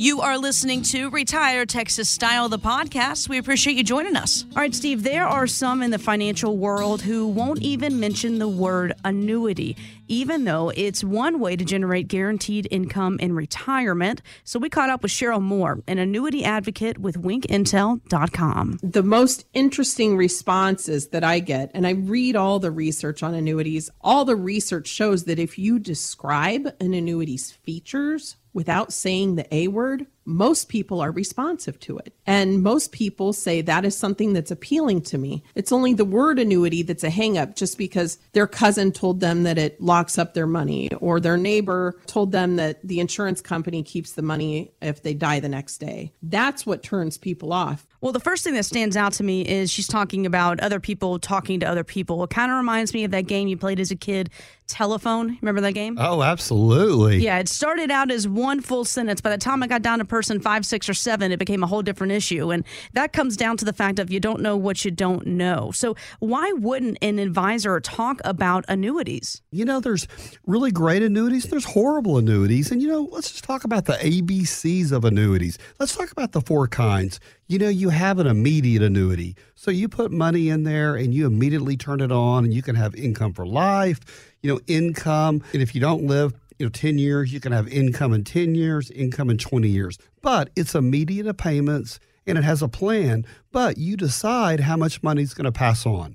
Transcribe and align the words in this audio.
You 0.00 0.22
are 0.22 0.38
listening 0.38 0.80
to 0.84 1.10
Retire 1.10 1.66
Texas 1.66 2.08
Style, 2.08 2.48
the 2.48 2.58
podcast. 2.58 3.28
We 3.28 3.36
appreciate 3.36 3.76
you 3.76 3.84
joining 3.84 4.16
us. 4.16 4.46
All 4.56 4.62
right, 4.62 4.74
Steve, 4.74 5.02
there 5.02 5.26
are 5.26 5.46
some 5.46 5.82
in 5.82 5.90
the 5.90 5.98
financial 5.98 6.56
world 6.56 7.02
who 7.02 7.26
won't 7.26 7.60
even 7.60 8.00
mention 8.00 8.38
the 8.38 8.48
word 8.48 8.94
annuity, 9.04 9.76
even 10.10 10.44
though 10.44 10.72
it's 10.74 11.04
one 11.04 11.38
way 11.38 11.54
to 11.54 11.64
generate 11.64 12.08
guaranteed 12.08 12.66
income 12.70 13.16
in 13.20 13.32
retirement. 13.32 14.20
So 14.42 14.58
we 14.58 14.68
caught 14.68 14.90
up 14.90 15.04
with 15.04 15.12
Cheryl 15.12 15.40
Moore, 15.40 15.82
an 15.86 15.98
annuity 15.98 16.44
advocate 16.44 16.98
with 16.98 17.22
winkintel.com. 17.22 18.80
The 18.82 19.02
most 19.04 19.46
interesting 19.54 20.16
responses 20.16 21.08
that 21.08 21.22
I 21.22 21.38
get, 21.38 21.70
and 21.74 21.86
I 21.86 21.92
read 21.92 22.34
all 22.34 22.58
the 22.58 22.72
research 22.72 23.22
on 23.22 23.34
annuities, 23.34 23.88
all 24.00 24.24
the 24.24 24.36
research 24.36 24.88
shows 24.88 25.24
that 25.24 25.38
if 25.38 25.56
you 25.58 25.78
describe 25.78 26.74
an 26.80 26.92
annuity's 26.92 27.52
features, 27.52 28.36
without 28.52 28.92
saying 28.92 29.36
the 29.36 29.54
A 29.54 29.68
word, 29.68 30.06
most 30.30 30.68
people 30.68 31.00
are 31.00 31.10
responsive 31.10 31.78
to 31.80 31.98
it. 31.98 32.14
And 32.26 32.62
most 32.62 32.92
people 32.92 33.32
say 33.32 33.60
that 33.60 33.84
is 33.84 33.96
something 33.96 34.32
that's 34.32 34.50
appealing 34.50 35.02
to 35.02 35.18
me. 35.18 35.42
It's 35.54 35.72
only 35.72 35.94
the 35.94 36.04
word 36.04 36.38
annuity 36.38 36.82
that's 36.82 37.04
a 37.04 37.10
hangup 37.10 37.56
just 37.56 37.76
because 37.76 38.18
their 38.32 38.46
cousin 38.46 38.92
told 38.92 39.20
them 39.20 39.42
that 39.42 39.58
it 39.58 39.80
locks 39.80 40.18
up 40.18 40.34
their 40.34 40.46
money 40.46 40.90
or 40.94 41.20
their 41.20 41.36
neighbor 41.36 41.96
told 42.06 42.32
them 42.32 42.56
that 42.56 42.80
the 42.86 43.00
insurance 43.00 43.40
company 43.40 43.82
keeps 43.82 44.12
the 44.12 44.22
money 44.22 44.72
if 44.80 45.02
they 45.02 45.14
die 45.14 45.40
the 45.40 45.48
next 45.48 45.78
day. 45.78 46.12
That's 46.22 46.64
what 46.64 46.82
turns 46.82 47.18
people 47.18 47.52
off. 47.52 47.86
Well, 48.00 48.12
the 48.12 48.20
first 48.20 48.44
thing 48.44 48.54
that 48.54 48.64
stands 48.64 48.96
out 48.96 49.12
to 49.14 49.22
me 49.22 49.42
is 49.42 49.70
she's 49.70 49.86
talking 49.86 50.24
about 50.24 50.58
other 50.60 50.80
people 50.80 51.18
talking 51.18 51.60
to 51.60 51.66
other 51.66 51.84
people. 51.84 52.24
It 52.24 52.30
kind 52.30 52.50
of 52.50 52.56
reminds 52.56 52.94
me 52.94 53.04
of 53.04 53.10
that 53.10 53.26
game 53.26 53.46
you 53.46 53.58
played 53.58 53.78
as 53.78 53.90
a 53.90 53.96
kid, 53.96 54.30
Telephone. 54.66 55.36
Remember 55.42 55.60
that 55.60 55.72
game? 55.72 55.96
Oh, 55.98 56.22
absolutely. 56.22 57.18
Yeah, 57.18 57.38
it 57.38 57.48
started 57.48 57.90
out 57.90 58.10
as 58.10 58.26
one 58.26 58.60
full 58.60 58.84
sentence. 58.84 59.20
By 59.20 59.30
the 59.30 59.36
time 59.36 59.62
I 59.62 59.66
got 59.66 59.82
down 59.82 59.98
to 59.98 60.04
person 60.04 60.40
five, 60.40 60.64
six, 60.64 60.88
or 60.88 60.94
seven, 60.94 61.30
it 61.32 61.38
became 61.38 61.62
a 61.62 61.66
whole 61.66 61.82
different 61.82 62.12
issue. 62.12 62.50
And 62.50 62.64
that 62.94 63.12
comes 63.12 63.36
down 63.36 63.58
to 63.58 63.64
the 63.64 63.72
fact 63.72 63.98
of 63.98 64.10
you 64.10 64.20
don't 64.20 64.40
know 64.40 64.56
what 64.56 64.84
you 64.84 64.90
don't 64.90 65.26
know. 65.26 65.70
So, 65.72 65.96
why 66.20 66.52
wouldn't 66.52 66.98
an 67.02 67.18
advisor 67.18 67.80
talk 67.80 68.20
about 68.24 68.64
annuities? 68.68 69.42
You 69.50 69.64
know, 69.64 69.80
there's 69.80 70.06
really 70.46 70.70
great 70.70 71.02
annuities, 71.02 71.44
there's 71.44 71.64
horrible 71.64 72.16
annuities. 72.16 72.70
And, 72.70 72.80
you 72.80 72.88
know, 72.88 73.08
let's 73.10 73.30
just 73.30 73.44
talk 73.44 73.64
about 73.64 73.84
the 73.84 73.94
ABCs 73.94 74.92
of 74.92 75.04
annuities. 75.04 75.58
Let's 75.78 75.94
talk 75.94 76.12
about 76.12 76.32
the 76.32 76.40
four 76.40 76.68
kinds. 76.68 77.20
You 77.50 77.58
know, 77.58 77.68
you 77.68 77.88
have 77.88 78.20
an 78.20 78.28
immediate 78.28 78.80
annuity. 78.80 79.34
So 79.56 79.72
you 79.72 79.88
put 79.88 80.12
money 80.12 80.50
in 80.50 80.62
there 80.62 80.94
and 80.94 81.12
you 81.12 81.26
immediately 81.26 81.76
turn 81.76 82.00
it 82.00 82.12
on 82.12 82.44
and 82.44 82.54
you 82.54 82.62
can 82.62 82.76
have 82.76 82.94
income 82.94 83.32
for 83.32 83.44
life, 83.44 83.98
you 84.40 84.54
know, 84.54 84.60
income. 84.68 85.42
And 85.52 85.60
if 85.60 85.74
you 85.74 85.80
don't 85.80 86.04
live, 86.04 86.32
you 86.60 86.66
know, 86.66 86.70
10 86.70 86.98
years, 86.98 87.32
you 87.32 87.40
can 87.40 87.50
have 87.50 87.66
income 87.66 88.12
in 88.12 88.22
10 88.22 88.54
years, 88.54 88.92
income 88.92 89.30
in 89.30 89.36
20 89.36 89.68
years. 89.68 89.98
But 90.22 90.50
it's 90.54 90.76
immediate 90.76 91.34
payments 91.38 91.98
and 92.24 92.38
it 92.38 92.44
has 92.44 92.62
a 92.62 92.68
plan, 92.68 93.26
but 93.50 93.78
you 93.78 93.96
decide 93.96 94.60
how 94.60 94.76
much 94.76 95.02
money 95.02 95.22
is 95.22 95.34
going 95.34 95.46
to 95.46 95.50
pass 95.50 95.84
on. 95.84 96.14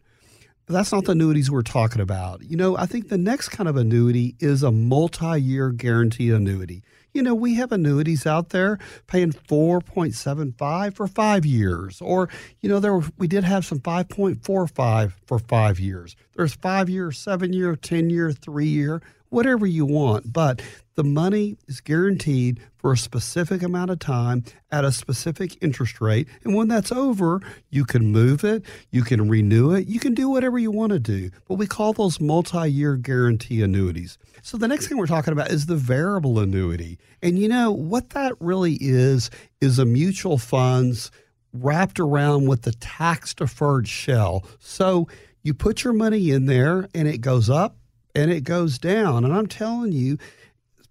That's 0.67 0.93
not 0.93 1.03
the 1.03 1.11
annuities 1.11 1.51
we're 1.51 1.63
talking 1.63 2.01
about. 2.01 2.43
You 2.49 2.55
know, 2.55 2.77
I 2.77 2.85
think 2.85 3.09
the 3.09 3.17
next 3.17 3.49
kind 3.49 3.67
of 3.67 3.75
annuity 3.75 4.37
is 4.39 4.63
a 4.63 4.71
multi 4.71 5.37
year 5.41 5.71
guarantee 5.71 6.31
annuity. 6.31 6.81
You 7.15 7.23
know, 7.23 7.33
we 7.33 7.55
have 7.55 7.71
annuities 7.71 8.27
out 8.27 8.49
there 8.49 8.77
paying 9.07 9.31
4.75 9.31 10.95
for 10.95 11.07
five 11.07 11.45
years, 11.45 12.01
or, 12.01 12.27
you 12.59 12.67
know, 12.67 12.81
there 12.81 12.93
were, 12.93 13.05
we 13.17 13.25
did 13.25 13.45
have 13.45 13.63
some 13.63 13.79
5.45 13.79 15.13
for 15.25 15.39
five 15.39 15.79
years. 15.79 16.17
There's 16.35 16.55
five 16.55 16.89
year, 16.89 17.13
seven 17.13 17.53
year, 17.53 17.77
10 17.77 18.09
year, 18.09 18.33
three 18.33 18.67
year, 18.67 19.01
whatever 19.35 19.65
you 19.65 19.85
want. 19.85 20.31
But 20.31 20.61
the 20.95 21.03
money 21.03 21.57
is 21.67 21.81
guaranteed 21.81 22.61
for 22.77 22.93
a 22.93 22.97
specific 22.97 23.61
amount 23.61 23.91
of 23.91 23.99
time 23.99 24.45
at 24.71 24.85
a 24.85 24.93
specific 24.93 25.61
interest 25.61 25.99
rate. 25.99 26.29
And 26.45 26.55
when 26.55 26.69
that's 26.69 26.91
over, 26.91 27.41
you 27.69 27.83
can 27.83 28.13
move 28.13 28.45
it, 28.45 28.63
you 28.91 29.03
can 29.03 29.27
renew 29.27 29.71
it, 29.73 29.87
you 29.87 29.99
can 29.99 30.13
do 30.13 30.29
whatever 30.29 30.57
you 30.57 30.71
want 30.71 30.93
to 30.93 30.99
do. 30.99 31.31
But 31.49 31.55
we 31.55 31.67
call 31.67 31.91
those 31.91 32.21
multi 32.21 32.71
year 32.71 32.95
guarantee 32.95 33.61
annuities. 33.61 34.17
So 34.41 34.57
the 34.57 34.69
next 34.69 34.87
thing 34.87 34.97
we're 34.97 35.05
talking 35.05 35.33
about 35.33 35.51
is 35.51 35.65
the 35.65 35.75
variable 35.75 36.39
annuity. 36.39 36.97
And 37.21 37.37
you 37.37 37.49
know, 37.49 37.71
what 37.73 38.11
that 38.11 38.35
really 38.39 38.77
is, 38.79 39.29
is 39.59 39.79
a 39.79 39.85
mutual 39.85 40.37
funds 40.37 41.11
wrapped 41.51 41.99
around 41.99 42.47
with 42.47 42.61
the 42.61 42.73
tax 42.73 43.33
deferred 43.33 43.89
shell. 43.89 44.45
So 44.59 45.09
you 45.43 45.53
put 45.53 45.83
your 45.83 45.93
money 45.93 46.31
in 46.31 46.45
there 46.45 46.87
and 46.95 47.07
it 47.09 47.19
goes 47.19 47.49
up 47.49 47.75
and 48.15 48.31
it 48.31 48.43
goes 48.43 48.79
down. 48.79 49.23
And 49.25 49.33
I'm 49.33 49.47
telling 49.47 49.91
you, 49.91 50.17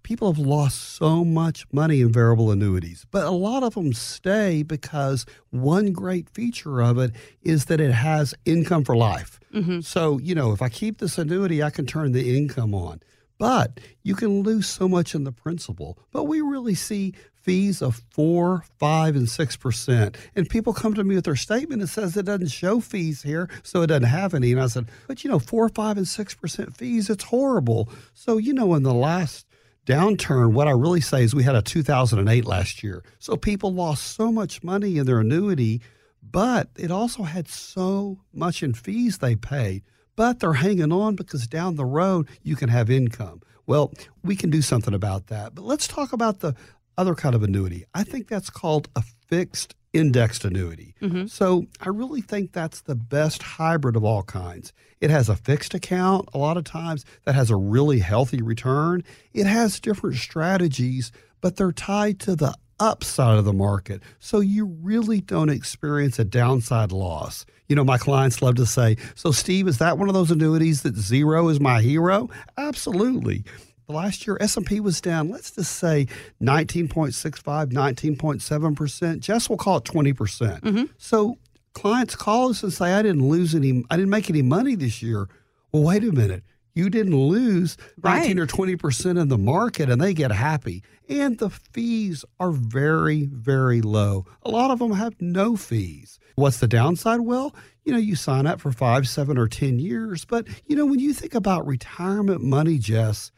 people 0.04 0.32
have 0.32 0.38
lost 0.38 0.94
so 0.96 1.24
much 1.24 1.66
money 1.72 2.00
in 2.00 2.12
variable 2.12 2.50
annuities, 2.50 3.06
but 3.10 3.24
a 3.24 3.30
lot 3.30 3.62
of 3.62 3.74
them 3.74 3.92
stay 3.92 4.62
because 4.62 5.26
one 5.50 5.92
great 5.92 6.28
feature 6.30 6.80
of 6.80 6.98
it 6.98 7.12
is 7.42 7.64
that 7.64 7.80
it 7.80 7.92
has 7.92 8.34
income 8.44 8.84
for 8.84 8.96
life. 8.96 9.40
Mm-hmm. 9.52 9.80
So, 9.80 10.18
you 10.18 10.34
know, 10.34 10.52
if 10.52 10.62
I 10.62 10.68
keep 10.68 10.98
this 10.98 11.18
annuity, 11.18 11.62
I 11.62 11.70
can 11.70 11.86
turn 11.86 12.12
the 12.12 12.36
income 12.36 12.74
on. 12.74 13.00
But 13.44 13.78
you 14.02 14.14
can 14.14 14.40
lose 14.40 14.66
so 14.66 14.88
much 14.88 15.14
in 15.14 15.24
the 15.24 15.30
principal. 15.30 15.98
But 16.12 16.24
we 16.24 16.40
really 16.40 16.74
see 16.74 17.12
fees 17.34 17.82
of 17.82 18.02
four, 18.08 18.64
five, 18.78 19.16
and 19.16 19.28
six 19.28 19.54
percent. 19.54 20.16
And 20.34 20.48
people 20.48 20.72
come 20.72 20.94
to 20.94 21.04
me 21.04 21.16
with 21.16 21.26
their 21.26 21.36
statement 21.36 21.82
that 21.82 21.88
says 21.88 22.16
it 22.16 22.24
doesn't 22.24 22.46
show 22.46 22.80
fees 22.80 23.20
here, 23.20 23.50
so 23.62 23.82
it 23.82 23.88
doesn't 23.88 24.04
have 24.04 24.32
any. 24.32 24.52
And 24.52 24.62
I 24.62 24.66
said, 24.68 24.88
but 25.06 25.24
you 25.24 25.30
know, 25.30 25.38
four, 25.38 25.68
five, 25.68 25.98
and 25.98 26.08
six 26.08 26.34
percent 26.34 26.74
fees, 26.74 27.10
it's 27.10 27.24
horrible. 27.24 27.90
So, 28.14 28.38
you 28.38 28.54
know, 28.54 28.72
in 28.76 28.82
the 28.82 28.94
last 28.94 29.46
downturn, 29.84 30.52
what 30.52 30.66
I 30.66 30.70
really 30.70 31.02
say 31.02 31.22
is 31.22 31.34
we 31.34 31.42
had 31.42 31.54
a 31.54 31.60
2008 31.60 32.46
last 32.46 32.82
year. 32.82 33.04
So 33.18 33.36
people 33.36 33.74
lost 33.74 34.14
so 34.14 34.32
much 34.32 34.64
money 34.64 34.96
in 34.96 35.04
their 35.04 35.20
annuity, 35.20 35.82
but 36.22 36.70
it 36.78 36.90
also 36.90 37.24
had 37.24 37.48
so 37.48 38.20
much 38.32 38.62
in 38.62 38.72
fees 38.72 39.18
they 39.18 39.36
paid. 39.36 39.82
But 40.16 40.40
they're 40.40 40.54
hanging 40.54 40.92
on 40.92 41.16
because 41.16 41.46
down 41.46 41.76
the 41.76 41.84
road 41.84 42.28
you 42.42 42.56
can 42.56 42.68
have 42.68 42.90
income. 42.90 43.42
Well, 43.66 43.92
we 44.22 44.36
can 44.36 44.50
do 44.50 44.62
something 44.62 44.94
about 44.94 45.28
that. 45.28 45.54
But 45.54 45.64
let's 45.64 45.88
talk 45.88 46.12
about 46.12 46.40
the 46.40 46.54
other 46.96 47.14
kind 47.14 47.34
of 47.34 47.42
annuity. 47.42 47.84
I 47.94 48.04
think 48.04 48.28
that's 48.28 48.50
called 48.50 48.88
a 48.94 49.02
fixed 49.28 49.74
indexed 49.92 50.44
annuity. 50.44 50.94
Mm-hmm. 51.00 51.26
So 51.26 51.66
I 51.80 51.88
really 51.88 52.20
think 52.20 52.52
that's 52.52 52.82
the 52.82 52.96
best 52.96 53.42
hybrid 53.42 53.96
of 53.96 54.04
all 54.04 54.24
kinds. 54.24 54.72
It 55.00 55.10
has 55.10 55.28
a 55.28 55.36
fixed 55.36 55.72
account 55.74 56.28
a 56.34 56.38
lot 56.38 56.56
of 56.56 56.64
times 56.64 57.04
that 57.24 57.34
has 57.34 57.50
a 57.50 57.56
really 57.56 58.00
healthy 58.00 58.42
return. 58.42 59.04
It 59.32 59.46
has 59.46 59.80
different 59.80 60.16
strategies, 60.16 61.12
but 61.40 61.56
they're 61.56 61.72
tied 61.72 62.20
to 62.20 62.34
the 62.34 62.54
upside 62.80 63.38
of 63.38 63.44
the 63.44 63.52
market. 63.52 64.02
So 64.18 64.40
you 64.40 64.66
really 64.66 65.20
don't 65.20 65.48
experience 65.48 66.18
a 66.18 66.24
downside 66.24 66.92
loss. 66.92 67.46
You 67.68 67.76
know, 67.76 67.84
my 67.84 67.98
clients 67.98 68.42
love 68.42 68.56
to 68.56 68.66
say, 68.66 68.96
So, 69.14 69.30
Steve, 69.32 69.68
is 69.68 69.78
that 69.78 69.98
one 69.98 70.08
of 70.08 70.14
those 70.14 70.30
annuities 70.30 70.82
that 70.82 70.96
zero 70.96 71.48
is 71.48 71.60
my 71.60 71.80
hero? 71.80 72.28
Absolutely. 72.56 73.44
Last 73.86 74.26
year, 74.26 74.38
S&P 74.40 74.80
was 74.80 75.00
down, 75.00 75.28
let's 75.28 75.50
just 75.50 75.76
say 75.76 76.06
19.65, 76.42 77.70
19.7%. 77.70 79.20
Jess 79.20 79.48
will 79.48 79.58
call 79.58 79.76
it 79.78 79.84
20%. 79.84 80.16
percent 80.16 80.64
mm 80.64 80.72
hmm 80.72 80.84
So 80.96 81.38
clients 81.74 82.16
call 82.16 82.50
us 82.50 82.62
and 82.62 82.72
say, 82.72 82.92
I 82.94 83.02
didn't 83.02 83.28
lose 83.28 83.54
any, 83.54 83.84
I 83.90 83.96
didn't 83.96 84.10
make 84.10 84.30
any 84.30 84.42
money 84.42 84.74
this 84.74 85.02
year. 85.02 85.28
Well, 85.72 85.82
wait 85.82 86.04
a 86.04 86.12
minute. 86.12 86.44
You 86.74 86.90
didn't 86.90 87.16
lose 87.16 87.76
right. 88.00 88.18
19 88.18 88.38
or 88.40 88.46
20% 88.46 89.20
in 89.20 89.28
the 89.28 89.38
market 89.38 89.88
and 89.88 90.00
they 90.00 90.12
get 90.12 90.32
happy. 90.32 90.82
And 91.08 91.38
the 91.38 91.50
fees 91.50 92.24
are 92.40 92.50
very, 92.50 93.26
very 93.26 93.80
low. 93.80 94.26
A 94.42 94.50
lot 94.50 94.70
of 94.70 94.80
them 94.80 94.92
have 94.92 95.14
no 95.20 95.56
fees. 95.56 96.18
What's 96.34 96.58
the 96.58 96.66
downside? 96.66 97.20
Well, 97.20 97.54
you 97.84 97.92
know, 97.92 97.98
you 97.98 98.16
sign 98.16 98.46
up 98.46 98.60
for 98.60 98.72
five, 98.72 99.06
seven, 99.06 99.38
or 99.38 99.46
10 99.46 99.78
years. 99.78 100.24
But, 100.24 100.48
you 100.66 100.74
know, 100.74 100.86
when 100.86 100.98
you 100.98 101.12
think 101.12 101.34
about 101.34 101.66
retirement 101.66 102.42
money, 102.42 102.78
Jess, 102.78 103.30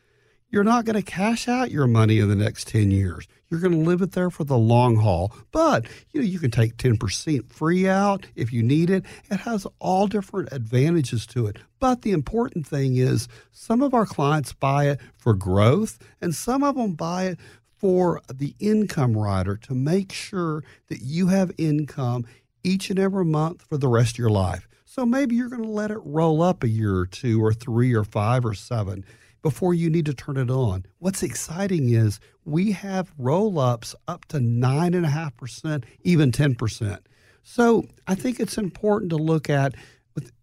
you're 0.49 0.65
not 0.65 0.85
going 0.87 0.97
to 0.97 1.03
cash 1.03 1.49
out 1.49 1.71
your 1.71 1.87
money 1.87 2.19
in 2.21 2.29
the 2.29 2.37
next 2.37 2.69
10 2.69 2.91
years. 2.91 3.29
You're 3.51 3.61
going 3.61 3.73
to 3.73 3.89
live 3.89 4.03
it 4.03 4.13
there 4.13 4.31
for 4.31 4.45
the 4.45 4.59
long 4.59 4.97
haul. 4.97 5.33
But, 5.53 5.87
you 6.13 6.21
know, 6.21 6.27
you 6.27 6.39
can 6.39 6.51
take 6.51 6.77
10% 6.77 7.53
free 7.53 7.89
out 7.89 8.27
if 8.35 8.53
you 8.53 8.63
need 8.63 8.91
it. 8.91 9.05
It 9.31 9.41
has 9.41 9.67
all 9.79 10.07
different 10.07 10.53
advantages 10.53 11.27
to 11.29 11.47
it. 11.47 11.59
But 11.79 12.03
the 12.03 12.13
important 12.13 12.67
thing 12.67 12.97
is 12.97 13.29
some 13.53 13.83
of 13.83 13.95
our 13.95 14.07
clients 14.07 14.53
buy 14.53 14.89
it 14.89 15.01
for 15.17 15.35
growth 15.35 15.99
and 16.21 16.35
some 16.35 16.63
of 16.63 16.77
them 16.77 16.95
buy 16.95 17.25
it 17.25 17.39
for 17.79 18.21
the 18.33 18.55
income 18.59 19.17
rider 19.17 19.57
to 19.57 19.75
make 19.75 20.13
sure 20.13 20.65
that 20.89 21.03
you 21.03 21.29
have 21.29 21.53
income 21.59 22.27
each 22.65 22.91
and 22.91 22.99
every 22.99 23.25
month 23.25 23.63
for 23.63 23.77
the 23.77 23.89
rest 23.89 24.15
of 24.15 24.19
your 24.19 24.31
life. 24.31 24.67
So 24.85 25.05
maybe 25.05 25.37
you're 25.37 25.51
going 25.51 25.63
to 25.63 25.69
let 25.69 25.91
it 25.91 25.99
roll 26.03 26.43
up 26.43 26.65
a 26.65 26.69
year 26.69 26.97
or 26.97 27.07
two 27.07 27.45
or 27.45 27.53
three 27.53 27.93
or 27.93 28.03
five 28.03 28.45
or 28.45 28.55
seven 28.55 29.05
before 29.47 29.73
you 29.73 29.89
need 29.89 30.05
to 30.05 30.13
turn 30.13 30.37
it 30.37 30.51
on. 30.51 30.85
What's 30.99 31.23
exciting 31.23 31.91
is 31.91 32.19
we 32.45 32.73
have 32.73 33.13
roll 33.17 33.61
ups 33.61 33.95
up 34.09 34.25
to 34.25 34.39
9.5%, 34.39 35.85
even 36.03 36.33
10%. 36.33 36.99
So 37.45 37.87
I 38.09 38.17
think 38.17 38.41
it's 38.41 38.59
important 38.59 39.11
to 39.11 39.17
look 39.17 39.49
at, 39.49 39.77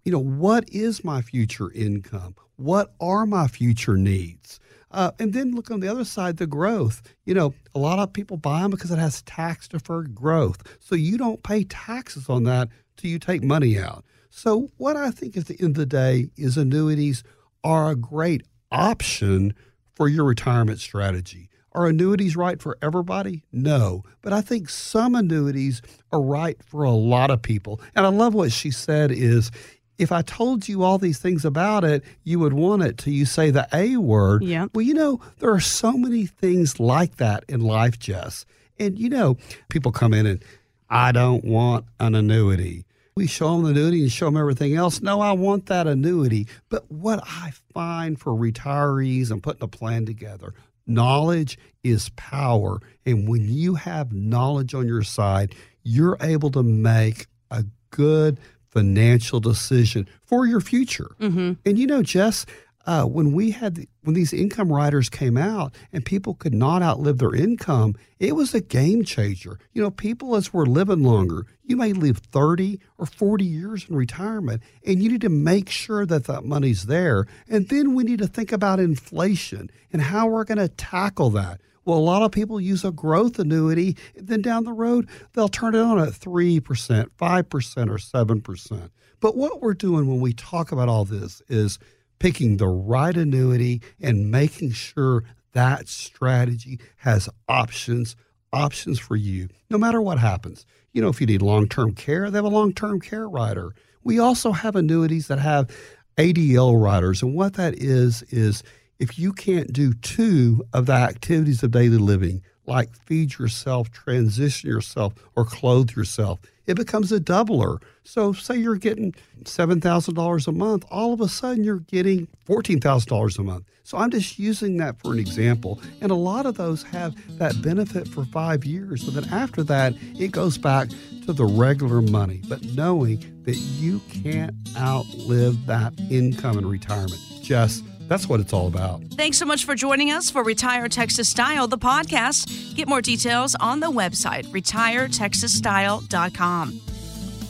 you 0.05 0.11
know, 0.13 0.23
what 0.23 0.69
is 0.69 1.03
my 1.03 1.21
future 1.21 1.69
income? 1.73 2.35
What 2.55 2.93
are 3.01 3.25
my 3.25 3.49
future 3.49 3.97
needs? 3.97 4.61
Uh, 4.89 5.11
and 5.19 5.33
then 5.33 5.53
look 5.53 5.69
on 5.69 5.81
the 5.81 5.89
other 5.89 6.05
side, 6.05 6.37
the 6.37 6.47
growth. 6.47 7.01
You 7.25 7.33
know, 7.33 7.53
a 7.75 7.79
lot 7.79 7.99
of 7.99 8.13
people 8.13 8.37
buy 8.37 8.61
them 8.61 8.71
because 8.71 8.91
it 8.91 8.99
has 8.99 9.21
tax 9.23 9.67
deferred 9.67 10.15
growth. 10.15 10.77
So 10.79 10.95
you 10.95 11.17
don't 11.17 11.43
pay 11.43 11.65
taxes 11.65 12.29
on 12.29 12.43
that 12.43 12.69
till 12.95 13.11
you 13.11 13.19
take 13.19 13.43
money 13.43 13.77
out. 13.77 14.05
So 14.29 14.71
what 14.77 14.95
I 14.95 15.11
think 15.11 15.35
at 15.35 15.47
the 15.47 15.59
end 15.59 15.71
of 15.71 15.75
the 15.75 15.85
day 15.85 16.29
is 16.37 16.55
annuities 16.55 17.21
are 17.65 17.91
a 17.91 17.95
great 17.97 18.43
option 18.73 19.53
for 19.95 20.09
your 20.09 20.25
retirement 20.25 20.79
strategy. 20.79 21.49
Are 21.71 21.87
annuities 21.87 22.35
right 22.35 22.61
for 22.61 22.77
everybody? 22.81 23.43
No. 23.51 24.03
But 24.21 24.33
I 24.33 24.41
think 24.41 24.69
some 24.69 25.15
annuities 25.15 25.81
are 26.11 26.21
right 26.21 26.61
for 26.63 26.83
a 26.83 26.91
lot 26.91 27.31
of 27.31 27.41
people. 27.41 27.79
And 27.95 28.05
I 28.05 28.09
love 28.09 28.33
what 28.33 28.51
she 28.51 28.69
said 28.69 29.11
is 29.11 29.49
if 29.97 30.11
I 30.11 30.21
told 30.21 30.67
you 30.67 30.83
all 30.83 30.97
these 30.97 31.19
things 31.19 31.45
about 31.45 31.83
it, 31.83 32.03
you 32.23 32.39
would 32.39 32.53
want 32.53 32.83
it 32.83 32.97
till 32.97 33.13
you 33.13 33.25
say 33.25 33.49
the 33.51 33.67
A 33.73 33.97
word. 33.97 34.43
Yeah. 34.43 34.67
Well, 34.73 34.83
you 34.83 34.93
know, 34.93 35.21
there 35.39 35.51
are 35.51 35.59
so 35.59 35.93
many 35.93 36.25
things 36.25 36.79
like 36.79 37.17
that 37.17 37.43
in 37.47 37.61
life, 37.61 37.97
Jess. 37.97 38.45
And, 38.79 38.99
you 38.99 39.09
know, 39.09 39.37
people 39.69 39.91
come 39.91 40.13
in 40.13 40.25
and, 40.25 40.43
I 40.89 41.11
don't 41.11 41.43
want 41.43 41.85
an 41.99 42.13
annuity. 42.13 42.85
We 43.15 43.27
show 43.27 43.51
them 43.51 43.63
the 43.63 43.69
annuity 43.69 44.01
and 44.01 44.11
show 44.11 44.25
them 44.25 44.37
everything 44.37 44.75
else. 44.75 45.01
No, 45.01 45.21
I 45.21 45.33
want 45.33 45.67
that 45.67 45.87
annuity. 45.87 46.47
But 46.69 46.89
what 46.91 47.23
I 47.25 47.51
find 47.73 48.19
for 48.19 48.33
retirees 48.33 49.29
and 49.31 49.41
putting 49.41 49.63
a 49.63 49.67
plan 49.67 50.05
together, 50.05 50.53
knowledge 50.87 51.57
is 51.83 52.09
power. 52.09 52.79
And 53.05 53.27
when 53.27 53.47
you 53.47 53.75
have 53.75 54.13
knowledge 54.13 54.73
on 54.73 54.87
your 54.87 55.03
side, 55.03 55.53
you're 55.83 56.17
able 56.21 56.49
to 56.51 56.63
make 56.63 57.27
a 57.51 57.65
good 57.91 58.39
financial 58.73 59.39
decision 59.39 60.07
for 60.23 60.47
your 60.47 60.59
future. 60.59 61.15
Mm-hmm. 61.19 61.53
And 61.65 61.77
you 61.77 61.85
know, 61.85 62.01
Jess, 62.01 62.45
uh, 62.85 63.05
when 63.05 63.31
we 63.31 63.51
had 63.51 63.87
when 64.01 64.13
these 64.13 64.33
income 64.33 64.71
riders 64.71 65.09
came 65.09 65.37
out 65.37 65.73
and 65.93 66.05
people 66.05 66.33
could 66.33 66.53
not 66.53 66.81
outlive 66.81 67.17
their 67.17 67.33
income, 67.33 67.95
it 68.19 68.35
was 68.35 68.53
a 68.53 68.61
game 68.61 69.03
changer. 69.03 69.57
You 69.71 69.81
know, 69.81 69.91
people 69.91 70.35
as 70.35 70.53
we're 70.53 70.65
living 70.65 71.03
longer, 71.03 71.45
you 71.63 71.77
may 71.77 71.93
live 71.93 72.17
30 72.17 72.79
or 72.97 73.05
40 73.05 73.45
years 73.45 73.85
in 73.87 73.95
retirement, 73.95 74.61
and 74.85 75.01
you 75.01 75.09
need 75.09 75.21
to 75.21 75.29
make 75.29 75.69
sure 75.69 76.05
that 76.05 76.25
that 76.25 76.43
money's 76.43 76.87
there. 76.87 77.25
And 77.47 77.69
then 77.69 77.95
we 77.95 78.03
need 78.03 78.19
to 78.19 78.27
think 78.27 78.51
about 78.51 78.79
inflation 78.79 79.69
and 79.93 80.01
how 80.01 80.27
we're 80.27 80.43
going 80.43 80.57
to 80.57 80.67
tackle 80.67 81.29
that. 81.31 81.61
Well, 81.85 81.97
a 81.97 81.99
lot 81.99 82.21
of 82.21 82.31
people 82.31 82.61
use 82.61 82.85
a 82.85 82.91
growth 82.91 83.39
annuity. 83.39 83.97
Then 84.15 84.41
down 84.41 84.63
the 84.63 84.73
road, 84.73 85.09
they'll 85.33 85.49
turn 85.49 85.75
it 85.75 85.81
on 85.81 85.99
at 85.99 86.09
3%, 86.09 86.61
5%, 86.61 87.11
or 87.19 87.97
7%. 87.97 88.89
But 89.19 89.37
what 89.37 89.61
we're 89.61 89.73
doing 89.73 90.07
when 90.07 90.21
we 90.21 90.33
talk 90.33 90.71
about 90.71 90.89
all 90.89 91.05
this 91.05 91.41
is 91.47 91.79
picking 92.19 92.57
the 92.57 92.67
right 92.67 93.15
annuity 93.15 93.81
and 94.01 94.31
making 94.31 94.71
sure 94.71 95.23
that 95.53 95.87
strategy 95.87 96.79
has 96.97 97.29
options, 97.47 98.15
options 98.51 98.99
for 98.99 99.15
you, 99.15 99.49
no 99.69 99.77
matter 99.77 100.01
what 100.01 100.19
happens. 100.19 100.65
You 100.93 101.01
know, 101.01 101.09
if 101.09 101.19
you 101.21 101.27
need 101.27 101.41
long 101.41 101.67
term 101.67 101.93
care, 101.93 102.29
they 102.29 102.37
have 102.37 102.45
a 102.45 102.49
long 102.49 102.73
term 102.73 102.99
care 102.99 103.27
rider. 103.27 103.73
We 104.03 104.19
also 104.19 104.51
have 104.51 104.75
annuities 104.75 105.27
that 105.27 105.39
have 105.39 105.69
ADL 106.17 106.81
riders. 106.81 107.21
And 107.21 107.35
what 107.35 107.53
that 107.53 107.75
is, 107.75 108.21
is 108.23 108.63
if 108.99 109.17
you 109.17 109.33
can't 109.33 109.71
do 109.73 109.93
two 109.93 110.65
of 110.73 110.85
the 110.85 110.93
activities 110.93 111.63
of 111.63 111.71
daily 111.71 111.97
living, 111.97 112.41
like 112.65 112.95
feed 112.95 113.37
yourself, 113.37 113.91
transition 113.91 114.69
yourself, 114.69 115.13
or 115.35 115.45
clothe 115.45 115.91
yourself, 115.91 116.39
it 116.67 116.75
becomes 116.75 117.11
a 117.11 117.19
doubler. 117.19 117.81
So, 118.03 118.33
say 118.33 118.57
you're 118.57 118.75
getting 118.75 119.13
$7,000 119.43 120.47
a 120.47 120.51
month, 120.51 120.85
all 120.91 121.13
of 121.13 121.21
a 121.21 121.27
sudden 121.27 121.63
you're 121.63 121.79
getting 121.79 122.27
$14,000 122.47 123.39
a 123.39 123.43
month. 123.43 123.65
So, 123.83 123.97
I'm 123.97 124.11
just 124.11 124.39
using 124.39 124.77
that 124.77 124.99
for 124.99 125.13
an 125.13 125.19
example. 125.19 125.81
And 126.01 126.11
a 126.11 126.15
lot 126.15 126.45
of 126.45 126.55
those 126.55 126.83
have 126.83 127.15
that 127.37 127.61
benefit 127.61 128.07
for 128.07 128.25
five 128.25 128.65
years. 128.65 129.05
So, 129.05 129.11
then 129.11 129.31
after 129.33 129.63
that, 129.63 129.93
it 130.17 130.31
goes 130.31 130.57
back 130.57 130.89
to 131.25 131.33
the 131.33 131.45
regular 131.45 132.01
money, 132.01 132.41
but 132.49 132.63
knowing 132.75 133.23
that 133.43 133.55
you 133.55 134.01
can't 134.09 134.55
outlive 134.77 135.65
that 135.65 135.93
income 136.09 136.57
in 136.57 136.65
retirement. 136.65 137.19
Just 137.41 137.83
that's 138.07 138.29
what 138.29 138.39
it's 138.39 138.53
all 138.53 138.67
about. 138.67 139.01
Thanks 139.13 139.37
so 139.37 139.45
much 139.45 139.65
for 139.65 139.75
joining 139.75 140.11
us 140.11 140.29
for 140.29 140.43
Retire 140.43 140.87
Texas 140.87 141.29
Style, 141.29 141.67
the 141.67 141.77
podcast. 141.77 142.75
Get 142.75 142.87
more 142.87 143.01
details 143.01 143.55
on 143.59 143.79
the 143.79 143.91
website, 143.91 144.45
retiretexasstyle.com. 144.47 146.92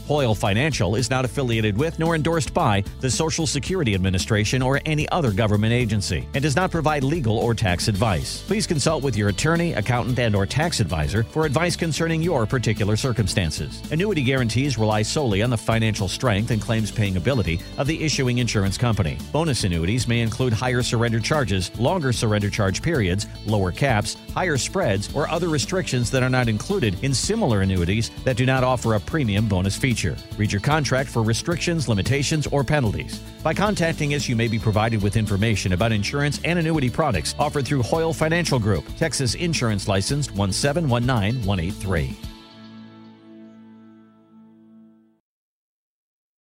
Hoyle 0.08 0.36
Financial 0.36 0.96
is 0.96 1.10
not 1.10 1.24
affiliated 1.24 1.78
with 1.78 1.98
nor 1.98 2.16
endorsed 2.16 2.54
by 2.54 2.84
the 3.00 3.10
Social 3.10 3.48
Security 3.48 3.94
Administration 3.94 4.62
or 4.62 4.82
any 4.86 5.08
other 5.10 5.32
government 5.32 5.72
agency 5.72 6.28
and 6.34 6.42
does 6.42 6.56
not 6.56 6.72
provide 6.72 7.04
legal 7.04 7.38
or 7.38 7.54
tax 7.54 7.88
advice. 7.88 8.44
Please 8.44 8.68
consult 8.68 9.04
with 9.04 9.16
your 9.16 9.30
attorney, 9.30 9.74
accountant, 9.74 10.20
and 10.20 10.36
or 10.36 10.46
tax 10.46 10.80
advisor 10.80 11.24
for 11.24 11.46
advice 11.46 11.76
concerning 11.76 12.22
your 12.22 12.46
particular 12.46 12.98
circumstances. 12.98 13.82
Annuity 13.92 14.24
guarantees 14.24 14.78
rely 14.78 15.02
solely 15.02 15.42
on 15.42 15.50
the 15.50 15.58
financial 15.58 16.08
strength 16.08 16.52
and 16.52 16.62
claims 16.62 16.92
paying 16.92 17.16
ability 17.16 17.60
of 17.78 17.88
the 17.88 18.04
issuing 18.04 18.40
insurance 18.40 18.78
company. 18.78 19.18
Bonus 19.32 19.64
annuities 19.64 20.08
may 20.08 20.22
include 20.22 20.52
higher 20.52 20.82
surrender 20.82 21.20
charges, 21.20 21.78
longer 21.80 22.12
surrender 22.12 22.50
charge 22.50 22.82
periods, 22.82 23.26
lower 23.46 23.72
caps, 23.72 24.18
higher 24.34 24.58
spreads, 24.58 25.14
or 25.16 25.30
other 25.30 25.48
restrictions 25.48 26.12
that 26.12 26.24
are 26.24 26.30
not 26.30 26.50
included 26.50 27.02
in 27.04 27.14
similar 27.14 27.62
annuities 27.62 28.10
that 28.26 28.36
do 28.36 28.46
not 28.46 28.64
offer 28.64 28.96
a 28.96 29.00
premium 29.00 29.48
bonus 29.48 29.78
feature. 29.94 30.18
Read 30.38 30.52
your 30.52 30.62
contract 30.62 31.08
for 31.08 31.22
restrictions, 31.22 31.88
limitations, 31.88 32.48
or 32.48 32.64
penalties. 32.64 33.20
By 33.44 33.54
contacting 33.54 34.16
us, 34.16 34.28
you 34.28 34.36
may 34.36 34.48
be 34.48 34.58
provided 34.58 35.04
with 35.04 35.18
information 35.18 35.74
about 35.74 35.92
insurance 35.92 36.40
and 36.44 36.58
annuity 36.58 36.90
products 36.90 37.36
offered 37.38 37.66
through 37.66 37.84
Hoyle 37.84 38.14
Financial 38.14 38.58
Group, 38.58 38.86
Texas 38.98 39.36
Insurance 39.36 39.88
Licensed 39.88 40.34
1719183. 40.34 42.33